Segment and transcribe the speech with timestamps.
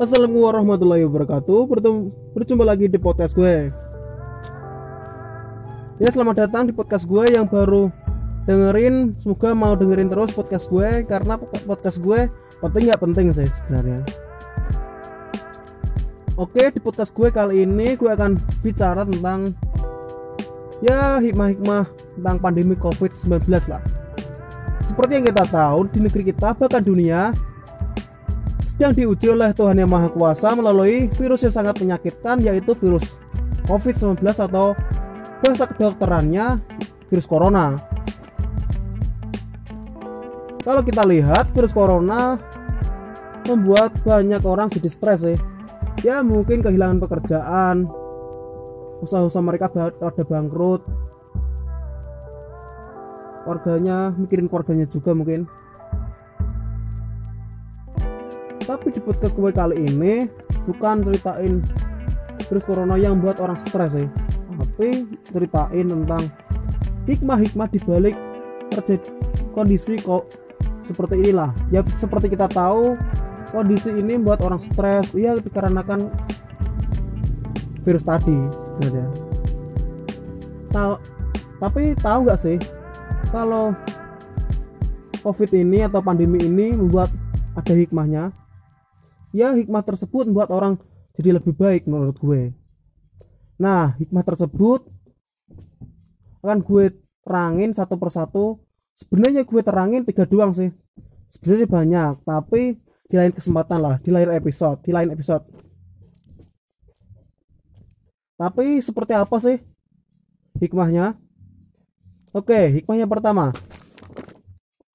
[0.00, 1.60] Assalamualaikum warahmatullahi wabarakatuh.
[1.68, 3.68] Bertemu, Berjumpa lagi di podcast gue.
[6.00, 7.92] Ya selamat datang di podcast gue yang baru
[8.48, 9.20] dengerin.
[9.20, 12.32] Semoga mau dengerin terus podcast gue Karena podcast gue
[12.64, 14.00] penting nggak penting sih sebenarnya.
[16.40, 19.52] Oke di podcast gue kali ini gue akan bicara tentang
[20.80, 23.36] Ya hikmah-hikmah tentang pandemi covid-19
[23.68, 23.84] lah.
[24.80, 27.36] Seperti yang kita tahu di negeri kita bahkan dunia
[28.80, 33.04] yang diuji oleh Tuhan Yang Maha Kuasa melalui virus yang sangat menyakitkan yaitu virus
[33.68, 34.72] COVID-19 atau
[35.44, 36.64] bahasa kedokterannya
[37.12, 37.76] virus corona.
[40.64, 42.40] Kalau kita lihat virus corona
[43.44, 45.36] membuat banyak orang jadi stres ya.
[46.00, 47.84] Ya mungkin kehilangan pekerjaan,
[49.04, 49.68] usaha-usaha mereka
[50.00, 50.80] ada bangkrut,
[53.44, 55.44] warganya mikirin keluarganya juga mungkin
[58.80, 60.24] tapi di podcast gue kali ini
[60.64, 61.60] bukan ceritain
[62.48, 64.08] virus corona yang buat orang stres ya
[64.56, 66.32] tapi ceritain tentang
[67.04, 68.16] hikmah-hikmah dibalik
[68.72, 69.04] terjadi
[69.52, 70.30] kondisi kok
[70.90, 71.54] seperti inilah.
[71.70, 72.98] Ya seperti kita tahu
[73.54, 75.14] kondisi ini buat orang stres.
[75.14, 76.10] Ya dikarenakan
[77.86, 79.06] virus tadi sebenarnya.
[80.70, 80.92] Tahu
[81.60, 82.56] tapi tahu nggak sih
[83.30, 83.76] kalau
[85.20, 87.12] covid ini atau pandemi ini membuat
[87.52, 88.32] ada hikmahnya
[89.30, 90.78] ya hikmah tersebut membuat orang
[91.14, 92.54] jadi lebih baik menurut gue.
[93.60, 94.86] Nah hikmah tersebut
[96.40, 98.58] akan gue terangin satu persatu.
[98.96, 100.72] Sebenarnya gue terangin tiga doang sih.
[101.30, 105.44] Sebenarnya banyak tapi di lain kesempatan lah di lain episode di lain episode.
[108.40, 109.60] Tapi seperti apa sih
[110.56, 111.18] hikmahnya?
[112.32, 113.52] Oke hikmahnya pertama.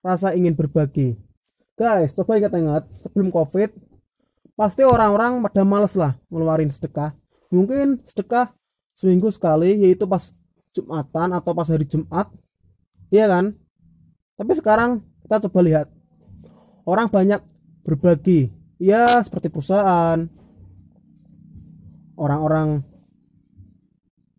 [0.00, 1.20] Rasa ingin berbagi.
[1.74, 3.74] Guys coba ingat-ingat sebelum covid
[4.54, 7.14] pasti orang-orang pada males lah ngeluarin sedekah.
[7.50, 8.54] Mungkin sedekah
[8.94, 10.30] seminggu sekali yaitu pas
[10.74, 12.26] Jumatan atau pas hari Jumat.
[13.14, 13.54] Iya kan?
[14.34, 15.86] Tapi sekarang kita coba lihat.
[16.82, 17.38] Orang banyak
[17.86, 18.50] berbagi.
[18.82, 20.26] Ya seperti perusahaan.
[22.18, 22.82] Orang-orang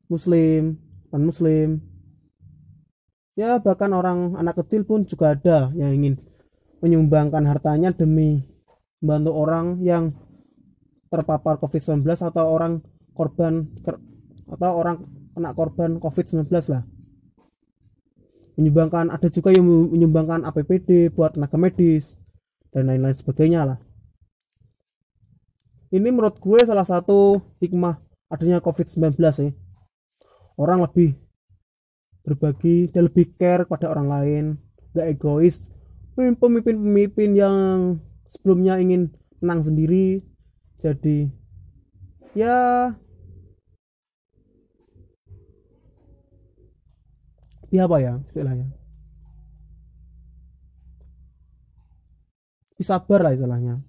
[0.06, 0.78] muslim
[1.10, 1.82] non muslim
[3.34, 6.16] ya bahkan orang anak kecil pun juga ada yang ingin
[6.80, 8.46] menyumbangkan hartanya demi
[9.06, 10.10] membantu orang yang
[11.14, 12.82] terpapar COVID-19 atau orang
[13.14, 13.70] korban
[14.50, 15.06] atau orang
[15.38, 16.82] kena korban COVID-19 lah.
[18.58, 22.18] Menyumbangkan ada juga yang menyumbangkan APBD buat tenaga medis
[22.74, 23.78] dan lain-lain sebagainya lah.
[25.94, 28.02] Ini menurut gue salah satu hikmah
[28.34, 29.54] adanya COVID-19 sih.
[30.58, 31.14] Orang lebih
[32.26, 34.44] berbagi dan lebih care pada orang lain
[34.98, 35.70] gak egois.
[36.18, 37.56] Pemimpin-pemimpin yang
[38.30, 39.14] sebelumnya ingin
[39.44, 40.24] menang sendiri
[40.82, 41.30] jadi
[42.38, 42.92] ya
[47.70, 48.70] dia apa ya istilahnya?
[52.86, 53.82] Sabar lah istilahnya.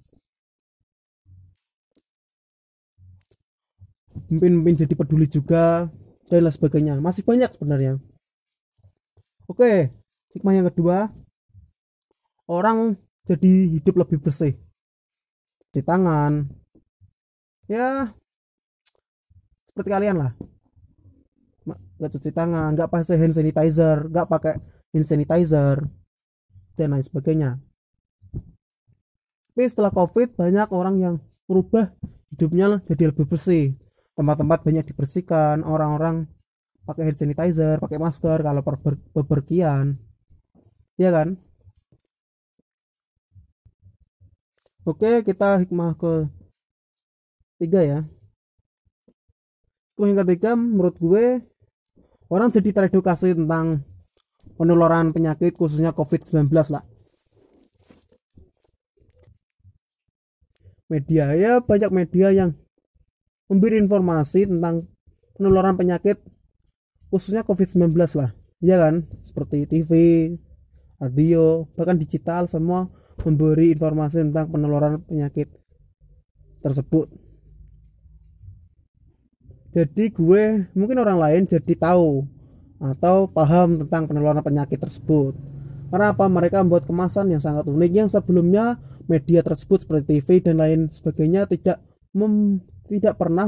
[4.33, 5.93] Pimpin-pimpin jadi peduli juga
[6.33, 6.97] dan lain sebagainya.
[7.05, 8.01] Masih banyak sebenarnya.
[9.47, 9.93] Oke
[10.37, 11.09] hikmah yang kedua.
[12.47, 14.55] Orang jadi hidup lebih bersih.
[15.69, 16.47] Cuci tangan.
[17.67, 18.15] Ya
[19.67, 20.33] seperti kalian lah.
[21.99, 24.55] Nggak cuci tangan nggak pakai hand sanitizer nggak pakai
[24.95, 25.77] hand sanitizer
[26.79, 27.51] dan lain sebagainya.
[29.53, 31.15] Tapi setelah covid banyak orang yang
[31.51, 31.91] merubah
[32.31, 33.75] hidupnya jadi lebih bersih.
[34.17, 36.31] Tempat-tempat banyak dibersihkan orang-orang
[36.87, 38.63] pakai hand sanitizer pakai masker kalau
[39.13, 39.99] bepergian.
[40.97, 41.37] Ya kan
[44.87, 46.31] Oke, kita hikmah ke
[47.59, 48.01] tiga ya.
[49.91, 51.43] Hikmah yang ketiga menurut gue
[52.31, 53.83] orang jadi teredukasi tentang
[54.55, 56.87] penularan penyakit khususnya COVID-19 lah.
[60.87, 62.55] Media ya banyak media yang
[63.51, 64.87] memberi informasi tentang
[65.35, 66.23] penularan penyakit
[67.11, 67.91] khususnya COVID-19
[68.23, 68.31] lah.
[68.63, 69.03] Ya kan?
[69.27, 69.91] Seperti TV,
[71.03, 72.87] radio, bahkan digital semua
[73.25, 75.49] memberi informasi tentang penularan penyakit
[76.61, 77.09] tersebut.
[79.77, 82.25] Jadi gue mungkin orang lain jadi tahu
[82.81, 85.37] atau paham tentang penularan penyakit tersebut.
[85.93, 86.27] Karena apa?
[86.27, 91.47] Mereka membuat kemasan yang sangat unik yang sebelumnya media tersebut seperti TV dan lain sebagainya
[91.47, 91.79] tidak
[92.11, 92.59] mem,
[92.91, 93.47] tidak pernah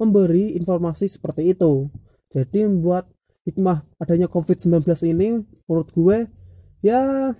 [0.00, 1.92] memberi informasi seperti itu.
[2.32, 3.06] Jadi membuat
[3.44, 4.80] hikmah adanya COVID-19
[5.12, 6.18] ini menurut gue
[6.80, 7.32] ya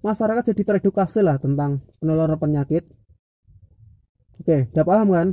[0.00, 2.86] masyarakat jadi teredukasi lah tentang penularan penyakit
[4.36, 5.28] Oke, udah paham kan?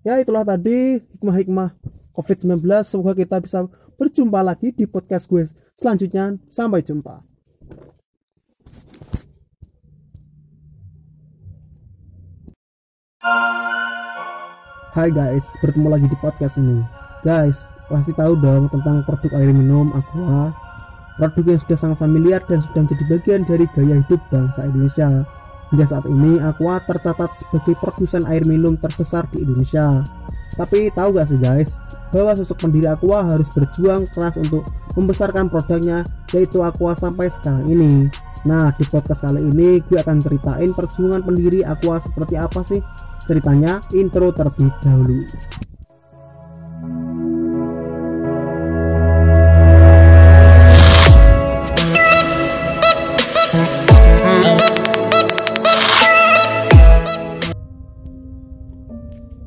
[0.00, 1.76] Ya itulah tadi hikmah-hikmah
[2.16, 2.64] COVID-19.
[2.82, 3.68] Semoga kita bisa
[4.00, 5.44] berjumpa lagi di podcast gue
[5.76, 6.40] selanjutnya.
[6.48, 7.20] Sampai jumpa.
[14.94, 16.80] Hai guys, bertemu lagi di podcast ini.
[17.26, 20.63] Guys, pasti tahu dong tentang produk air minum Aqua.
[21.14, 25.08] Produk yang sudah sangat familiar dan sudah menjadi bagian dari gaya hidup bangsa Indonesia.
[25.70, 30.02] Hingga saat ini Aqua tercatat sebagai produsen air minum terbesar di Indonesia.
[30.54, 31.82] Tapi tahu gak sih guys,
[32.14, 34.62] bahwa sosok pendiri Aqua harus berjuang keras untuk
[34.94, 38.06] membesarkan produknya yaitu Aqua sampai sekarang ini.
[38.44, 42.78] Nah, di podcast kali ini gue akan ceritain perjuangan pendiri Aqua seperti apa sih
[43.24, 45.18] ceritanya intro terlebih dahulu.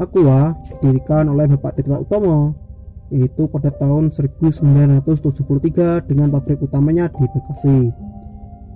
[0.07, 2.55] Aqua didirikan oleh Bapak Tirta Utomo
[3.11, 7.79] yaitu pada tahun 1973 dengan pabrik utamanya di Bekasi.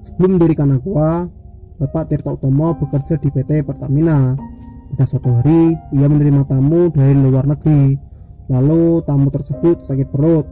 [0.02, 1.28] Sebelum mendirikan Aqua,
[1.78, 4.38] Bapak Tirta Utomo bekerja di PT Pertamina.
[4.92, 7.96] Pada suatu hari, ia menerima tamu dari luar negeri.
[8.52, 10.48] Lalu tamu tersebut sakit perut.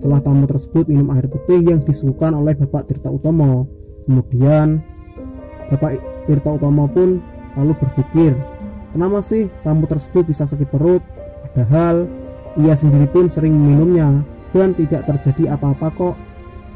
[0.00, 3.68] Setelah tamu tersebut minum air putih yang disuguhkan oleh Bapak Tirta Utomo.
[4.06, 4.80] Kemudian
[5.70, 7.20] Bapak Tirta Utomo pun
[7.58, 8.32] lalu berpikir,
[8.92, 11.02] kenapa sih tamu tersebut bisa sakit perut?
[11.50, 12.06] Padahal
[12.58, 16.16] ia sendiri pun sering meminumnya dan tidak terjadi apa-apa kok.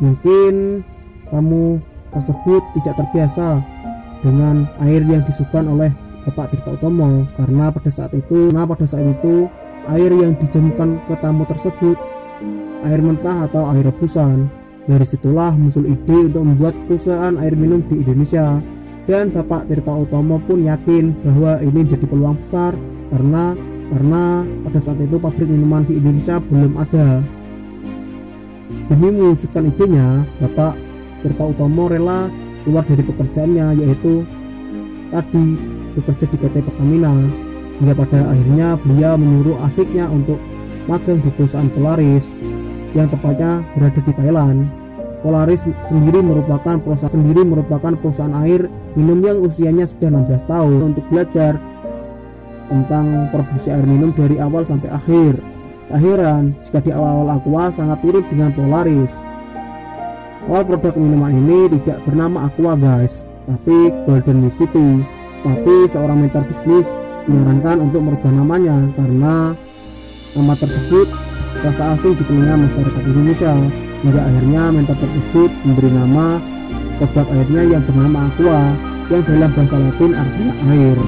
[0.03, 0.83] Mungkin
[1.31, 1.79] tamu
[2.15, 3.63] tersebut tidak terbiasa
[4.23, 5.91] dengan air yang disuguhkan oleh
[6.25, 9.47] Bapak Tirta Utomo karena pada saat itu, nah pada saat itu
[9.93, 12.01] air yang dijamukan ke tamu tersebut
[12.85, 14.49] air mentah atau air rebusan.
[14.85, 18.61] Dari situlah muncul ide untuk membuat perusahaan air minum di Indonesia
[19.05, 22.73] dan Bapak Tirta Utomo pun yakin bahwa ini menjadi peluang besar
[23.13, 23.53] karena
[23.93, 27.21] karena pada saat itu pabrik minuman di Indonesia belum ada.
[28.89, 30.77] Demi mewujudkan idenya, Bapak
[31.21, 32.33] Tirta Utomo rela
[32.65, 34.25] keluar dari pekerjaannya yaitu
[35.13, 35.47] tadi
[35.95, 37.15] bekerja di PT Pertamina
[37.79, 40.41] hingga pada akhirnya beliau menyuruh adiknya untuk
[40.89, 42.33] magang di perusahaan Polaris
[42.97, 44.84] yang tepatnya berada di Thailand.
[45.25, 51.05] Polaris sendiri merupakan perusahaan sendiri merupakan perusahaan air minum yang usianya sudah 16 tahun untuk
[51.09, 51.57] belajar
[52.69, 55.41] tentang produksi air minum dari awal sampai akhir.
[55.89, 59.25] Tak heran jika di awal-awal Aqua sangat mirip dengan Polaris.
[60.45, 65.09] Awal produk minuman ini tidak bernama Aqua guys, tapi Golden Mississippi.
[65.45, 66.89] Tapi seorang mentor bisnis
[67.29, 69.57] menyarankan untuk merubah namanya karena
[70.37, 71.09] nama tersebut
[71.65, 73.53] rasa asing di telinga masyarakat Indonesia
[74.05, 76.39] hingga akhirnya mentor tersebut memberi nama
[77.01, 78.61] produk airnya yang bernama Aqua
[79.09, 80.99] yang dalam bahasa Latin artinya air.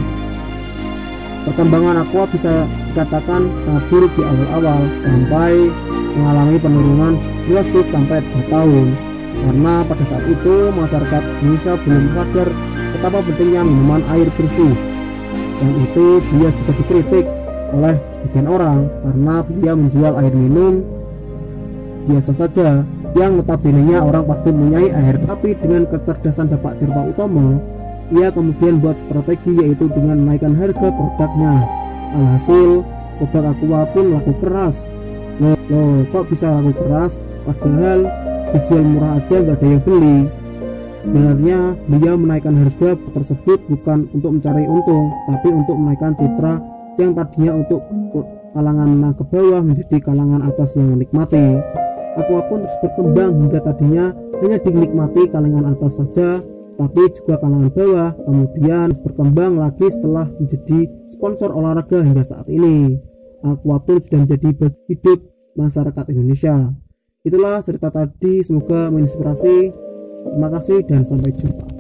[1.47, 5.71] Perkembangan aqua bisa dikatakan sangat buruk di awal-awal sampai
[6.19, 7.15] mengalami penurunan
[7.47, 8.87] drastis sampai 3 tahun
[9.47, 12.49] karena pada saat itu masyarakat Indonesia belum sadar
[12.99, 14.75] betapa pentingnya minuman air bersih
[15.63, 17.27] dan itu dia juga dikritik
[17.79, 20.83] oleh sebagian orang karena dia menjual air minum
[22.07, 22.87] biasa saja
[23.19, 27.77] yang notabene orang pasti mempunyai air tapi dengan kecerdasan Bapak Tirta Utomo
[28.15, 31.67] ia kemudian buat strategi yaitu dengan menaikkan harga produknya.
[32.15, 32.87] Alhasil,
[33.19, 34.87] produk Aqua pun laku keras.
[35.43, 37.27] Loh, loh kok bisa laku keras?
[37.43, 38.07] Padahal
[38.55, 40.19] dijual murah aja nggak ada yang beli.
[41.03, 41.59] Sebenarnya
[41.99, 46.55] dia menaikkan harga tersebut bukan untuk mencari untung, tapi untuk menaikkan citra
[46.97, 47.83] yang tadinya untuk
[48.57, 51.61] kalangan menengah ke bawah menjadi kalangan atas yang menikmati.
[52.17, 56.41] Aqua pun terus berkembang hingga tadinya hanya dinikmati kalangan atas saja
[56.77, 63.01] tapi juga kalangan bawah kemudian berkembang lagi setelah menjadi sponsor olahraga hingga saat ini.
[63.45, 64.49] Aqua pun sudah menjadi
[64.89, 65.19] hidup
[65.57, 66.73] masyarakat Indonesia.
[67.25, 69.57] Itulah cerita tadi semoga menginspirasi.
[70.27, 71.76] Terima kasih dan sampai jumpa